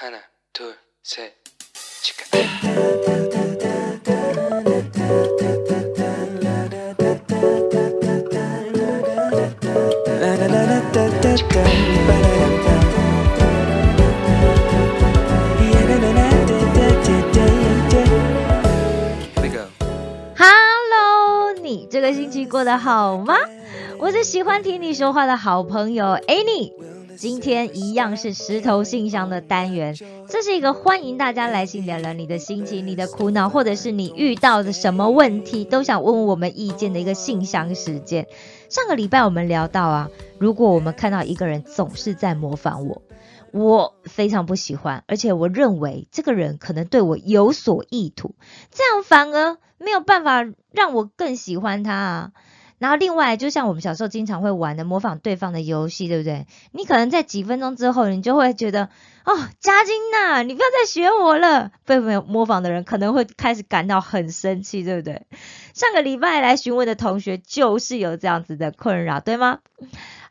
[0.00, 0.18] 하나,
[0.52, 1.32] 둘, 셋,
[2.02, 2.24] 치카.
[19.34, 19.66] Here we go.
[20.36, 23.34] Hello，你这个星期过得好吗？
[23.98, 26.72] 我是喜欢听你说话的好朋友 Annie。
[27.21, 29.95] 今天一样是石头信箱的单元，
[30.27, 38.25] 这是一个欢迎大家来信聊聊你的心情、你的苦恼，或者是你遇到的什么问题，都想问问我们意见的一个信箱时间。
[38.69, 43.03] 上个礼拜我们聊到啊，如果我们看到一个人总是在模仿我，
[43.51, 48.33] 我非常不喜欢，而且我认为这个人可能对我有所意图，
[48.71, 52.31] 这样反而没有办法让我更喜欢他啊。
[52.81, 56.47] 然后另外，就像我们小时候经常会玩的模仿对方的游戏，对不对？
[56.71, 58.89] 你可能在几分钟之后，你就会觉得，
[59.23, 61.69] 哦，嘉金娜，你不要再学我了。
[61.85, 65.27] 被没有模仿的人可能会开始感到很生气，对不对？
[65.75, 69.59] 上个礼拜来询问的同学就是有这样子的困扰，对吗？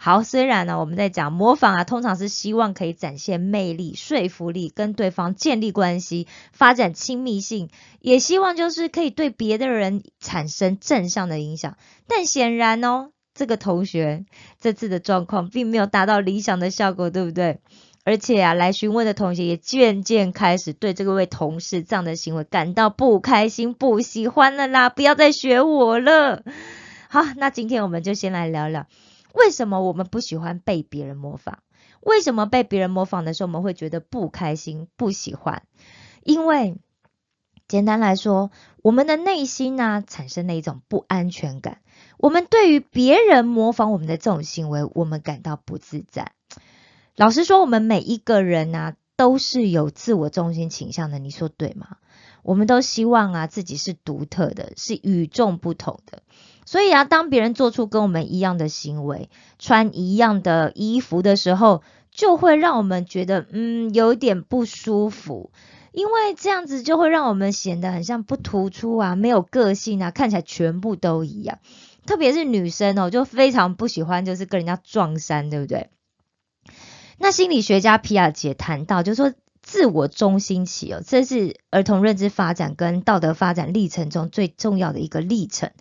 [0.02, 7.68] 好，虽然呢，我们在讲模仿啊，通常是希望可以展现魅力、说服力，跟对方建立关系，发展亲密性，
[8.00, 11.76] 也希望就是可以对别的人产生正向的影响。
[12.08, 14.24] 但显然哦，这个同学
[14.58, 17.60] 这次的状况并没有达到理想的效果，对不对？
[18.02, 24.88] 而且啊，来询问的同学也渐渐开始对这位同事这样的行为感到不开心、不喜欢了啦！
[24.88, 26.42] 不要再学我了。
[27.10, 28.86] 好，那今天我们就先来聊聊。
[29.40, 31.58] 为什么我们不喜欢被别人模仿？
[32.00, 35.62] 为什么被别人模仿的时候我们会觉得不开心、不喜欢？
[36.22, 36.76] 因为
[37.66, 38.50] 简单来说，
[38.82, 41.80] 我们的内心呢、产生了一种不安全感。
[42.18, 46.32] 我们对于别人模仿我们的这种行为，我们感到不自在。
[47.16, 51.96] 老实说，我们每一个人呢、都是有自我中心倾向的，你说对吗？
[52.42, 56.22] 我们都希望啊自己是独特的，是与众不同的。
[56.70, 59.28] 所以啊，当别人做出跟我们一样的行为，
[59.58, 65.50] 穿一样的衣服的时候，就会让我们觉得嗯有点不舒服，
[65.90, 71.58] 因为这样子就会让我们显得很像不突出啊，没有个性啊，看起来全部都一样。
[72.06, 75.90] 特别是女生哦，就非常不喜欢就是跟人家撞衫，对不对？
[77.18, 85.72] 那心理学家皮亚杰谈到，就说自我中心期哦，这是儿童认知发展跟道德发展历程中最重要的一个历程。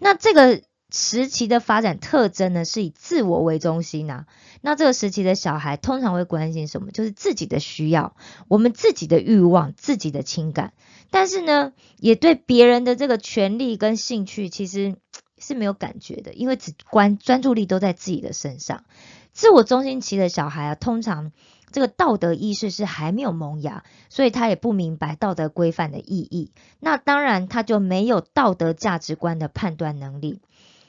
[0.00, 0.62] 那这个
[0.92, 4.26] 时期的发展特征呢，是以自我为中心啊。
[4.60, 6.90] 那这个时期的小孩通常会关心什么？
[6.90, 8.16] 就是自己的需要，
[8.48, 10.72] 我们自己的欲望，自己的情感。
[11.10, 14.96] 但是呢，也对别人的这个权利跟兴趣，其实
[15.38, 18.84] 是没有感觉的，因为只关专注力都在自己的身上。
[19.32, 21.30] 自我中心期的小孩啊，通常
[21.72, 26.52] 这个道德意识是还没有萌芽，所以他也不明白道德规范的意义。
[26.78, 30.40] 那当然，他就没有道德价值观的判断能力。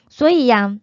[0.08, 0.78] 所以呀、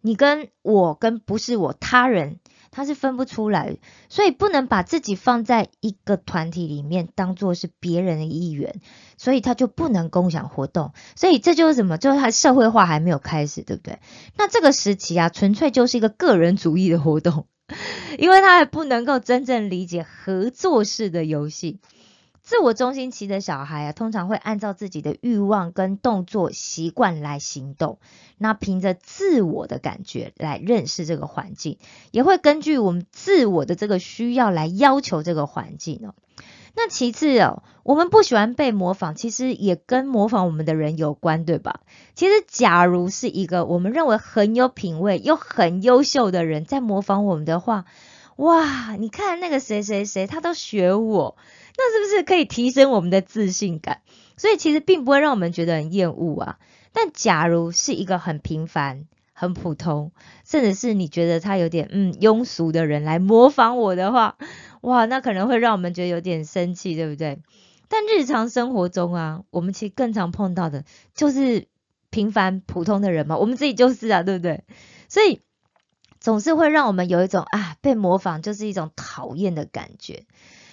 [0.00, 2.38] 你跟我跟不是我他人，
[2.70, 8.80] 他是分不出来，所以不能把自己放在一个团体里面，当做是别人的一员，
[9.16, 10.92] 所以他就不能共享活动。
[11.16, 11.98] 所以这就是什么？
[11.98, 13.98] 就是他社会化还没有开始，对不对？
[14.36, 17.46] 那这个时期啊，纯粹就是一个个人主义的活动，
[18.18, 21.78] 因为他还不能够真正理解合作式的游戏。
[22.40, 27.98] 自我中心期的小孩啊，通常会按照自己的欲望跟动作习惯来行动，
[28.38, 31.76] 那凭着自我的感觉来认识这个环境，
[32.10, 36.14] 也会根据我们自我的这个需要来要求这个环境哦。
[36.74, 41.80] 那其次哦，我们不喜欢被模仿，其实也跟模仿我们的人有关，对吧？
[42.14, 47.84] 其实，假如是一个我们认为很有品味又很优秀的人在模仿我们的话，
[48.36, 51.36] 哇，你看那个谁谁谁，他都学我，
[51.76, 54.00] 那是不是可以提升我们的自信感？
[54.36, 56.58] 所以其实并不会让我们觉得很厌恶啊。
[56.92, 60.12] 但假如是一个很平凡、很普通，
[60.44, 64.36] 甚至是你觉得他有点嗯庸俗的人来模仿我的话，
[64.82, 67.40] 哇，那可能会让我们觉得有点生气，对不对？
[67.88, 70.84] 但日常生活中啊，我们其实更常碰到的
[71.14, 71.68] 就是
[72.10, 74.64] 平凡普通的人嘛，我们自己就是啊，对不对？
[75.08, 75.40] 所以
[76.20, 80.24] 总是会让我们有一种啊被模仿就是一种讨厌的感觉。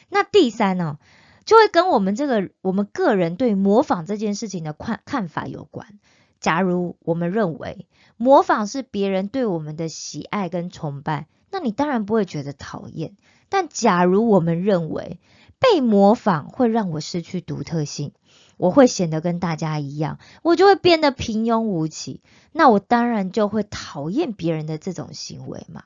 [0.09, 0.99] 那第三呢、
[1.45, 5.99] 就会跟我们这个我们个人对模仿这件事情的看看法有关。
[6.45, 7.87] 假如我们认为
[8.17, 13.17] 模仿是别人对我们的喜爱跟崇拜，那你当然不会觉得讨厌。
[13.49, 15.19] 但假如我们认为
[15.57, 18.11] 被模仿会让我失去独特性，
[18.57, 22.21] 我会显得跟大家一样，我就会变得平庸无奇，
[22.51, 25.85] 那我当然就会讨厌别人的这种行为嘛。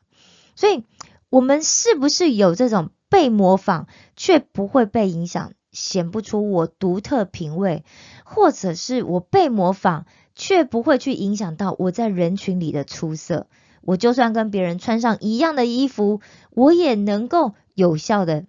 [0.57, 0.83] 所以
[1.29, 7.85] 我们是不是有这种被模仿却不会被影响，显不出我独特品味，
[8.25, 10.05] 或者是我被模仿
[10.39, 13.47] 却不会去影响到我在人群里的出色？
[13.81, 16.21] 我就算跟别人穿上一样的衣服，
[16.51, 18.45] 我也能够有效的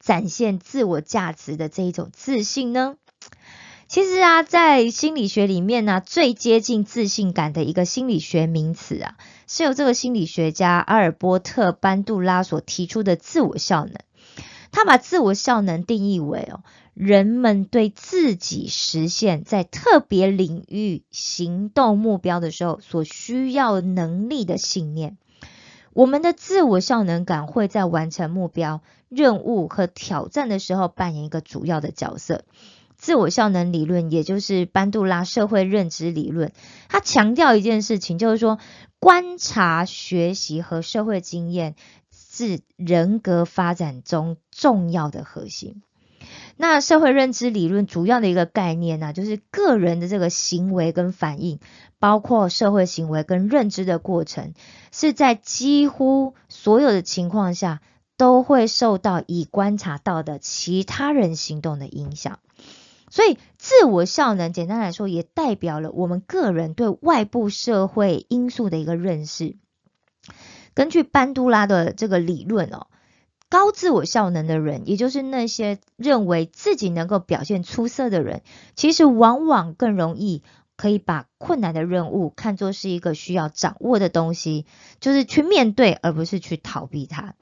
[0.00, 2.96] 展现自我价值的这一种自信呢？
[3.88, 9.16] 其实啊，在心理学里面呢，最接近自信感的一个心理学名词啊，
[9.46, 13.94] 是由这个心理学家阿尔波特·班杜拉所提出的自我效能。
[14.72, 16.64] 他把自我效能定义为哦，
[16.94, 25.16] 人们对自己实现在特别领域行动目标的时候所需要能力的信念。
[25.92, 28.80] 我们的自我效能感会在完成目标、
[29.10, 32.44] 任务和挑战的时候扮演一个主要的角色。
[32.96, 36.52] 自我效能理论，也就是班杜拉社会认知理论，
[36.88, 38.58] 它强调一件事情，就是说
[39.00, 41.74] 观察、学习和社会经验
[42.46, 45.82] 是人格发展中重要的核心。
[46.56, 51.58] 那社会认知理论主要的一个概念呢，就是个人的这个行为跟反应，
[51.98, 54.54] 包括社会行为跟认知的过程，
[54.92, 57.80] 是在几乎所有的情况下
[58.16, 62.38] 都会受到已观察到的其他人行动的影响。
[63.10, 69.56] 所以，自我效能简单来说，也代表了我们个人对外部社会因素的一个认识。
[70.74, 72.86] 根据班杜拉的这个理论哦，
[73.48, 78.42] 高自我效能的人，也就是那些认为自己能够表现出色的人，
[78.74, 80.42] 其实往往更容易
[80.76, 84.66] 可以把困难的任务看作是一个需要掌握的东西，
[85.00, 87.34] 就是去面对，而不是去逃避它。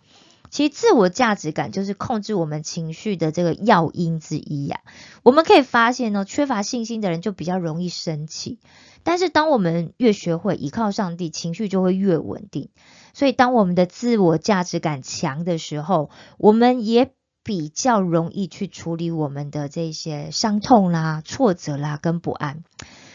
[0.50, 4.81] 其实自我价值感就是控制我们情绪的这个要因之一呀。
[5.23, 8.59] 我们可以发现呢，缺乏信心的人就比较容易生气。
[9.05, 12.71] 但是当我们越学会依靠上帝，情绪就会越稳定。
[13.12, 17.12] 所以当我们的自我价值感强的时候，我们也
[17.42, 22.62] 比较容易去处理我们的这些伤痛啦、挫折啦跟不安。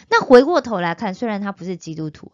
[0.10, 2.32] 那回过头来看，虽然他不是基督徒，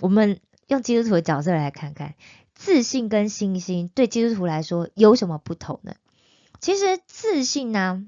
[0.00, 2.14] 我们用基督徒的角色来看看。
[2.54, 5.94] 自信跟信心对基督徒来说有什么不同呢？
[6.60, 8.06] 其实自信呢，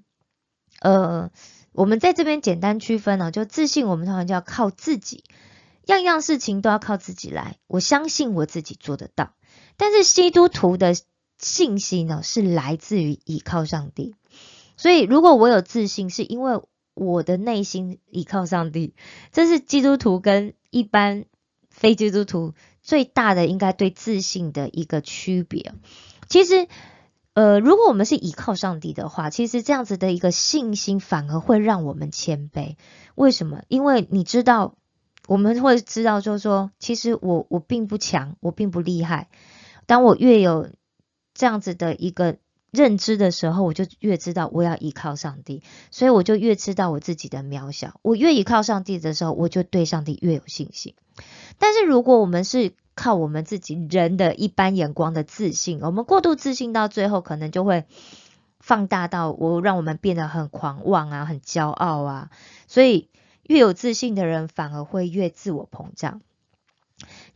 [0.80, 1.32] 呃，
[1.72, 5.24] 我们在这边简单区分呢，就自信我们通常就要靠自己，
[5.86, 7.56] 样样事情都要靠自己来。
[7.66, 9.34] 我相信我自己做得到。
[9.76, 10.94] 但是基督徒的
[11.38, 14.14] 信心呢，是来自于依靠上帝。
[14.76, 16.60] 所以如果我有自信，是因为
[16.94, 18.94] 我的内心依靠上帝。
[19.32, 21.24] 这是基督徒跟一般
[21.70, 22.54] 非基督徒。
[22.86, 25.72] 最大的应该对自信的一个区别，
[26.28, 26.68] 其实，
[27.32, 32.76] 呃，如果我们是依靠上帝的话，其实这样子的一个信心反而会让我们谦卑。
[33.14, 33.62] 为什么？
[33.68, 34.76] 因为你知道，
[35.26, 39.28] 我们会知道，就是说，其实我我并不强，我并不厉害。
[39.86, 40.68] 当我越有
[41.34, 42.36] 这样子的一个
[42.70, 47.98] 认知的时候，我就越知道我要依靠上帝，所以我就越知道我自己的渺小。
[48.02, 50.94] 我越依靠上帝的时候，我就对上帝越有信心。
[51.58, 57.84] 但是如果我们是靠我们自己人的一般眼光的自信，我们过度自信到最后，可能就会
[58.58, 62.30] 放大到我让我们变得很狂妄啊，很骄傲啊。
[62.66, 63.08] 所以
[63.46, 66.20] 越有自信的人，反而会越自我膨胀。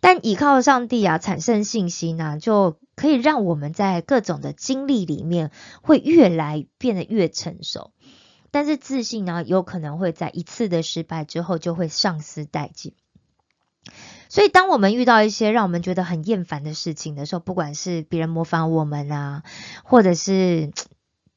[0.01, 5.51] 但依靠上帝啊，产生信心呢，就可以让我们在各种的经历里面，
[5.83, 7.91] 会越来变得越成熟。
[8.51, 12.95] 但是自信呢，有可能会在一次的失败之后，就会丧失殆尽。
[14.31, 19.43] 所以，当我们遇到一些让我们觉得很厌烦的事情的时候，不管是别人模仿我们啊，
[19.85, 20.71] 或者是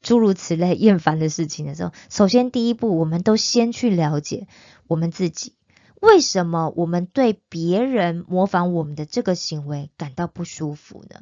[0.02, 4.48] 诸如此类厌烦的事情的时候，首先第一步，我们都先去了解
[4.88, 5.54] 我们自己，
[6.00, 11.22] 为什么我们对别人模仿我们的这个行为感到不舒服呢？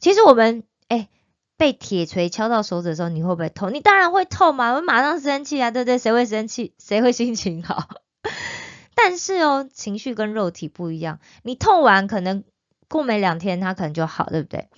[0.00, 1.08] 其实我们，哎，
[1.56, 3.72] 被铁锤敲到手指的时候，你会不会痛？
[3.72, 5.98] 你当然会痛嘛，我马上生气啊，对不对？
[5.98, 6.74] 谁会生气？
[6.78, 7.88] 谁会心情好？
[8.94, 11.20] 但是哦，情绪跟肉体不一样。
[11.42, 12.42] 你痛完可能
[12.88, 14.68] 过没两天，它可能就好，对不对？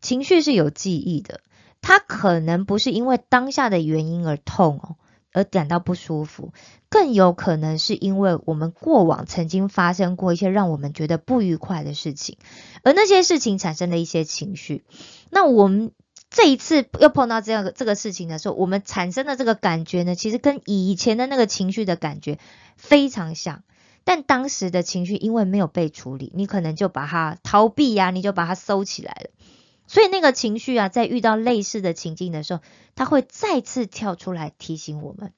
[0.00, 1.40] 情绪是有记忆的，
[1.86, 4.96] 他可能不是因为当下的原因而痛哦，
[5.32, 6.52] 而感到不舒服，
[6.88, 12.38] 更有可能是因为我们过往曾经发生过一些让我们觉得不愉快的事情，
[12.82, 14.82] 而那些事情产生了一些情绪。
[15.30, 15.92] 那我们
[16.28, 22.40] 这一次又碰到这样的这个事情的时候，我们产生的这个感觉呢，其实跟以前的那个情绪的感觉。
[22.76, 23.62] 非常像，
[24.04, 29.30] 但当时的情绪因为没有被处理，你可能就把它逃避呀，你就把它收起来了。
[29.86, 32.62] 所以那个情绪啊，在遇到类似的情境的时候，
[32.94, 35.32] 它会再次跳出来提醒我们。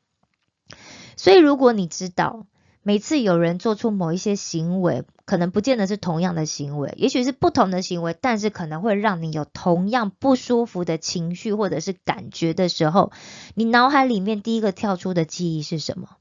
[1.16, 2.46] 所以如果你知道
[2.82, 13.12] 每次有人做出某一些行为，可能不见得是同样的行为，也许是不同的行为，但是可能会让你有同样不舒服的情绪或者是感觉的时候，
[13.54, 16.16] 你脑海里面第一个跳出的记忆是什么？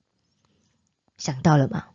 [1.17, 1.86] 想到了吗？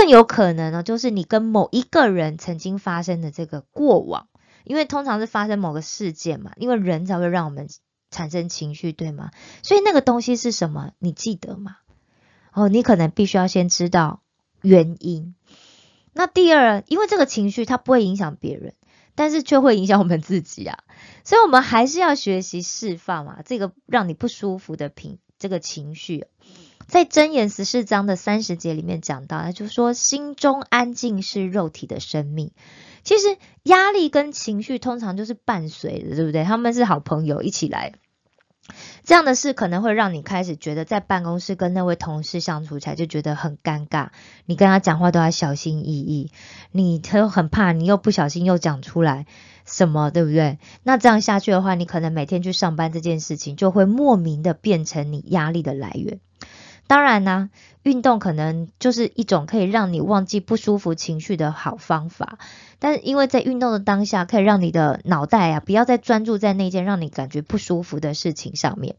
[0.00, 4.28] 更有可能呢，就是你跟某一个人曾经发生的这个过往，
[4.64, 7.68] 因为通常是发生某个事件嘛，因为人才会让我们
[8.10, 9.30] 产生情绪，对吗？
[9.62, 10.92] 所以那个东西是什么？
[10.98, 11.76] 你记得吗？
[12.54, 14.22] 哦，你可能必须要先知道
[14.62, 15.34] 原因。
[16.14, 18.72] 那第二，因为这个情绪它不会影响别人，
[19.14, 20.78] 但是却会影响我们自己啊，
[21.24, 26.26] 所以我们还是要学习释放嘛，这个让你不舒服的平这个情绪。
[26.90, 32.50] 在箴言十四章的三十节里面讲到，他就说心中安静是肉体的生命。
[33.04, 36.42] 其实压力跟情绪通常就是伴随的，对不对？
[36.42, 37.92] 他们是好朋友，一起来。
[39.04, 44.08] 这样的事可能会让你开始觉得在办公室跟那位同事相处起来就觉得很尴尬，
[44.44, 46.32] 你跟他讲话都要小心翼翼，
[46.72, 49.26] 你都很怕你又不小心又讲出来
[49.64, 50.58] 什么，对不对？
[50.82, 56.18] 那这样下去的话，你可能每天去上班这件事情就会莫名的变成你压力的来源。
[56.90, 57.50] 当然呢，
[57.84, 62.36] 运动可能就是一种可以让你忘记不舒服情绪的好方法。
[62.80, 68.96] 但是因为在运动的当下，可以让你的脑袋啊不要再专注在那件让你感觉不舒服的事情上面，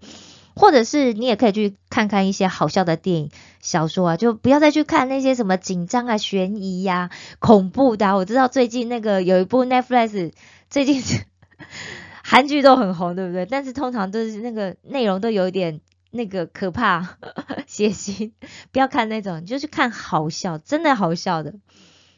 [0.55, 3.29] 或者是你也可以去看看一些好笑的电影、
[3.59, 8.15] 小说啊，就不要再去看那些什么紧张啊、悬疑呀、恐怖的。
[8.15, 10.31] 我知道最近那个有一部 Netflix，
[10.69, 11.03] 最近
[12.23, 13.45] 韩剧都很红，对不对？
[13.45, 15.81] 但是通常都是那个内容都有一点。
[16.11, 17.17] 那个可怕、
[17.67, 18.31] 血腥，
[18.71, 21.55] 不要看那种，就去看好笑，真的好笑的。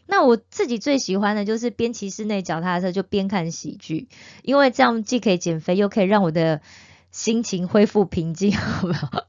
[0.05, 4.09] 那我自己最喜欢的就是边骑室内脚踏车就边看喜剧，
[4.41, 6.61] 因为这样既可以减肥，又可以让我的
[7.11, 8.51] 心情恢复平静。
[8.57, 9.23] 好不好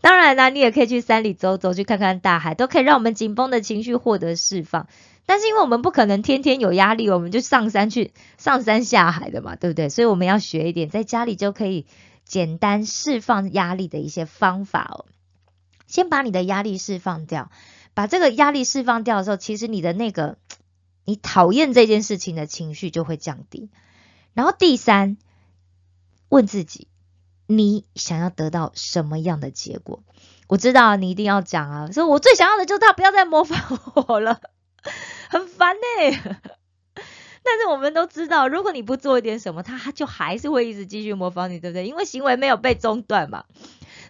[0.00, 4.88] 当然啦，你也可以去山里走走，去看看大海，都可以让我们紧绷的情绪获得释放。
[5.26, 9.90] 但是因为我们不可能天天有压力，我们就上山去上山下海的嘛，对不对？
[9.90, 11.86] 所以我们要学一点，在家里就可以。
[12.30, 15.06] 简单释放压力的一些方法哦，
[15.88, 17.50] 先把你的压力释放掉，
[17.92, 20.38] 把这个压力释放掉的时候，其实你的那个
[21.04, 23.68] 你讨厌这件事情的情绪就会降低。
[24.32, 25.16] 然后第三，
[26.28, 26.86] 问自己，
[27.48, 30.04] 你想要得到什么样的结果？
[30.46, 33.58] 我知道你一定要讲啊，说我最想要的就是他不要再模仿
[34.06, 34.40] 我了，
[35.28, 36.36] 很烦呢。
[37.42, 41.86] 但是我们都知道，如果你不做一点什么，他就还是会一直继续模仿你，对不对？
[41.86, 43.44] 因为行为没有被中断嘛。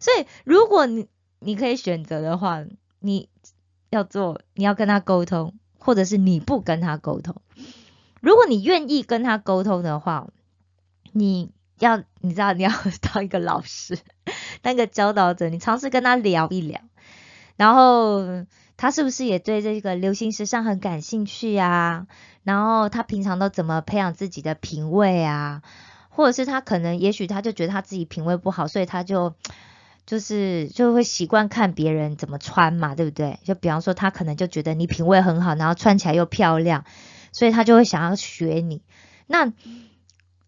[0.01, 1.07] 所以，如果你
[1.39, 2.65] 你可以选择的话，
[2.99, 3.29] 你
[3.91, 7.37] 要做，你要跟他沟通，或者是你不跟他沟通。
[8.21, 10.29] 如果你愿意跟他沟通的话，
[11.13, 12.71] 你要你知道你要
[13.01, 13.99] 当一个老师，
[14.61, 16.81] 当一个教导者，你尝试跟他聊一聊，
[17.57, 18.45] 然后。
[18.81, 22.07] 他是不是也对这个流行时尚很感兴趣啊？
[22.45, 25.61] 然后他平常都怎么培养自己的品味啊？
[26.09, 29.35] 或者是他可能，也许他就觉得他自己品味不好，所以他就
[30.07, 33.39] 就是就会习惯看别人怎么穿嘛，对不对？
[33.45, 36.87] 就比方说，他可能就觉得你品味很好，然后穿起来又漂亮，
[37.33, 38.81] 所以他就会想要学你。
[39.27, 39.53] 那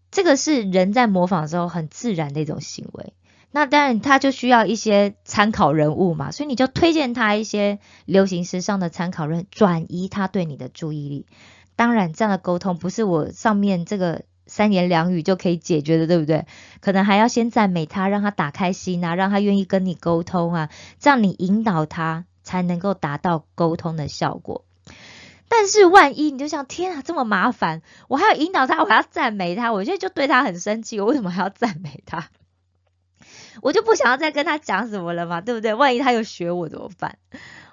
[0.09, 3.13] 这个是人在模仿的时候很自然的一种行为。
[3.55, 11.27] 那当然，他就需要一些参考人物嘛，所以你就推荐他一些流行时尚的参考人，转移他对你的注意力。
[11.75, 16.47] 当然，这样的沟通不是我上面这个三言两语就可以解决的，对不对？
[16.81, 20.69] 可能还要先赞美他，让他打开心啊，让他愿意跟你沟通啊，
[20.99, 24.65] 这样你引导他才能够达到沟通的效果。
[25.47, 32.29] 但是万一你就想，天啊，这么麻烦，我还要引导他，我还要赞美他，我现在就对他很生气，我为什么还要赞美他？
[33.61, 35.73] 我就不想要再跟他讲什么了嘛，对不对？
[35.73, 37.17] 万一他又学我怎么办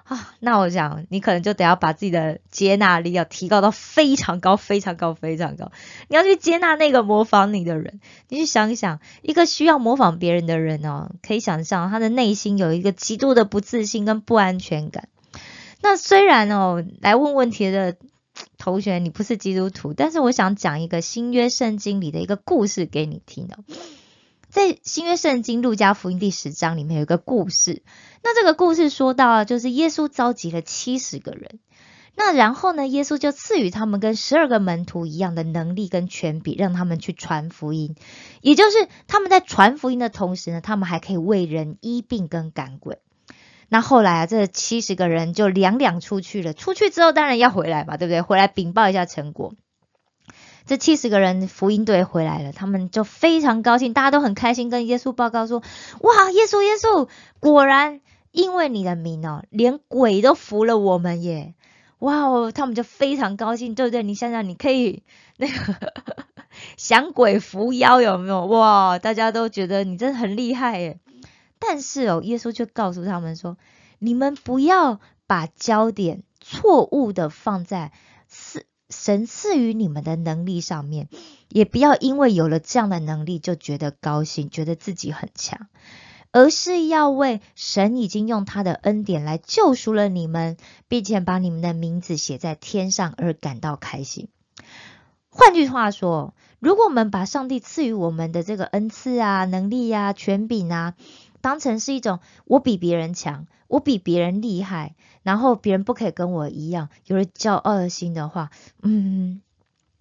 [0.03, 0.33] 啊？
[0.39, 5.71] 那我想你可能就得要把自己的接纳力要提高到非常高、非常高、非常高。
[6.07, 7.99] 你要去接纳那个模仿你的人。
[8.29, 15.07] 你去想一想，一个需要模仿别人的人哦，可以想象他的内心有一个极度的不自信跟不安全感。
[15.81, 17.95] 那虽然哦，来问问题的
[18.57, 23.63] 同学你不是基督徒，但是我想讲一个新约圣经里的一个故事给你听哦。
[24.51, 27.83] 在新约圣经路加福音第十章里面有一个故事，
[28.21, 31.59] 那这个故事说到，就是耶稣召集了七十个人，
[32.17, 37.95] 那然后呢，耶稣就赐予他们跟十二个门徒一样的能力跟权柄，让他们去传福音，
[38.41, 42.99] 也就是他们在传福音的同时呢，他们还可以为人医病跟赶鬼。
[43.69, 48.21] 那后来啊，这七十个人就两两出去了，出去之后当然要回来嘛，对不对？
[48.21, 49.53] 回来禀报一下成果。
[50.65, 55.61] 这七十个人福音队回来了，他们就非常高兴，大家都很开心，跟耶稣报告说
[56.01, 58.01] ：“哇，耶稣，耶稣，果然
[58.31, 61.55] 因为你的名哦，连鬼都服了我们耶！
[61.99, 64.01] 哇哦，他们就非常高兴，对不对？
[64.03, 65.03] 你想想，你可以
[65.37, 65.93] 那个
[66.77, 68.45] 降鬼伏妖，有没有？
[68.45, 70.99] 哇，大家都觉得你真的很厉害耶。
[71.59, 73.57] 但是哦，耶稣却告诉他们说：
[73.99, 77.91] 你们不要把焦点错误的放在
[78.27, 81.09] 是神赐予你们的能力上面，
[81.49, 85.67] 也不要因为有了这样的能力就觉得高兴，觉得自己很强。
[86.33, 90.55] 而是要为神已经用他的恩典来救赎了你们，
[90.87, 94.29] 并且把你们的名字写在天上而感到开心。
[95.29, 100.93] 换句话说，如果我们把上帝赐予我们的这个恩赐啊、能力啊、权柄啊，
[101.41, 108.49] 当成是一种我比别人强，我比别人厉害，然后别人不可以跟我一样，有了骄傲的心的话，
[108.81, 109.41] 嗯。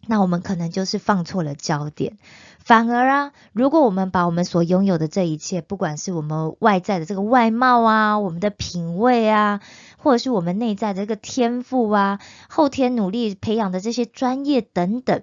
[0.07, 2.17] 那我们可能就是放错了焦点，
[2.59, 9.61] 反而啊，如果我们把我们所拥有的这一切，不管是我们外在的这个外貌啊，我们的品味啊，
[9.99, 12.19] 或者是我们内在的这个天赋啊，
[12.49, 15.23] 后天努力培养的这些专业等等，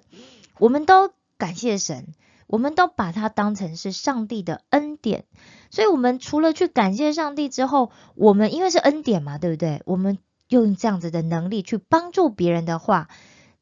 [0.58, 2.06] 我们都感谢神，
[2.48, 5.26] 我们都把它当成是上帝的恩典。
[5.70, 9.82] 所以，我们除了去感谢上帝之后，我们因为是恩典嘛，对不对？
[9.84, 13.08] 我们用这样子的能力去帮助别人的话，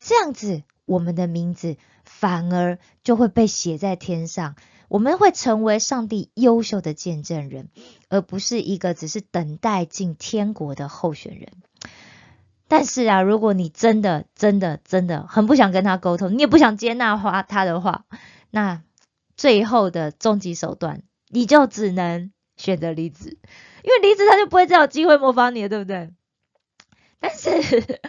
[0.01, 0.63] 这样子。
[0.87, 4.55] 我们的名字反而就会被写在天上，
[4.87, 7.71] 我们会成为上帝优秀的见证人，
[8.09, 11.49] 而不是一个只是等待进天国的候选人。
[12.69, 18.05] 但是啊，如果你真的、真的、真的很不想跟他沟通，你也不想接纳他他的话，
[18.51, 18.83] 那
[19.37, 23.39] 最后的终极手段，你就只能选择离职，
[23.83, 26.11] 因为离职他就不会再有机会模仿你了，对不对？
[27.21, 28.01] 但是。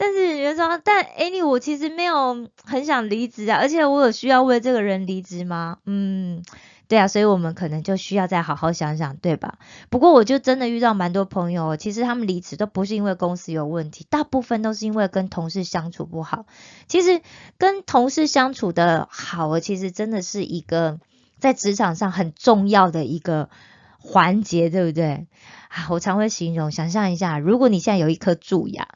[0.00, 5.78] 但是你说，但 Annie，我其实没有很想离职啊，而且我有需要为这个人离职吗？
[5.86, 6.44] 嗯，
[6.88, 9.58] 对啊，所以我们可能就需要再好好想想，对吧？
[9.90, 16.46] 不过我就真的遇到蛮多朋友，其实他们离职都不是因为公司有问题，大部分都是因为跟同事相处不好。
[16.86, 17.20] 其实
[17.58, 20.98] 跟同事相处的好，其实真的是一个
[21.38, 23.50] 在职场上很重要的一个
[23.98, 25.26] 环节，对不对？
[25.68, 28.88] 啊，我常会形容，想象一下，如果你现在有一颗蛀牙。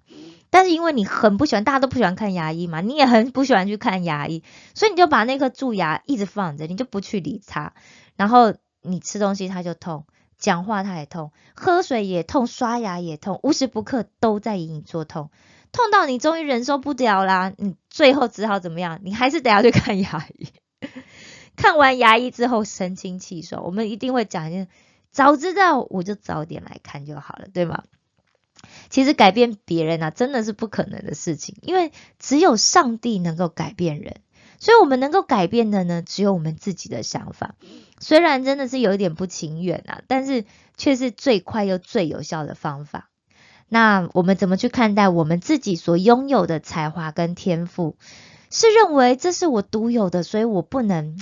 [0.53, 4.43] 但是因为你很不喜欢，大家都不喜欢看牙医嘛，你也很不喜欢去看牙医，
[4.75, 7.73] 所以你就把那颗蛀牙一直放着，你就不去理它。
[8.17, 10.05] 然后你吃东西它就痛，
[10.37, 15.31] 讲话它也痛，喝水也痛，刷牙也痛，无时不刻都在隐隐作痛，
[15.73, 19.01] 痛到你终于忍受不了啦，你最后只好怎么样？
[19.03, 20.49] 你还是得要去看牙医。
[21.57, 24.69] 看完牙医之后神清气爽，我们一定会讲一件，
[25.11, 27.85] 早知道我就早点来看就好了，对吗？
[28.91, 34.17] 其实改变别人啊，真的是不可能的事情，因为只有上帝能够改变人，
[34.59, 37.55] 所以我们能够改变的呢，只有我们自己的想法。
[37.99, 40.45] 虽然真的是有一点不情愿啊，但是
[40.77, 43.09] 却是最快又最有效的方法。
[43.69, 47.97] 那我们怎么去看待我们自己所拥有的才华跟天赋？
[48.51, 51.19] 是认为这是我独有的，所以我不能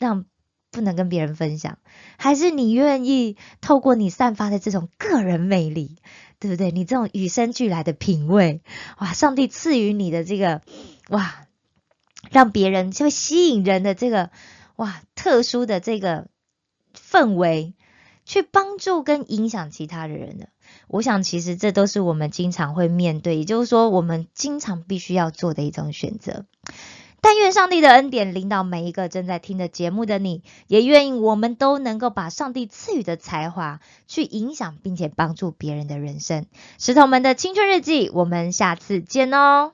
[0.00, 0.24] 让
[0.74, 1.78] 不能跟别人分享，
[2.18, 5.96] 还是你愿意透过你散发的这种个人魅力？
[6.40, 6.72] 对不对？
[6.72, 8.60] 你这种与生俱来的品味，
[8.98, 9.14] 哇！
[9.14, 10.60] 上帝赐予你的这个，
[11.08, 11.46] 哇，
[12.30, 14.30] 让别人就会吸引人的这个，
[14.76, 16.26] 哇，特殊的这个
[16.94, 17.72] 氛围，
[18.26, 20.48] 去帮助跟影响其他的人的。
[20.88, 26.44] 我想，其实这都是我们经常会面对，也就是说，我们经常必须要做的一种选择。
[27.24, 36.44] 但愿上帝的恩典领导每一个正在听的节目的你，也愿意我们都能够把上帝赐予的才华去影响并且帮助别人的人生。
[36.78, 39.72] 石头们的青春日记，我们下次见哦。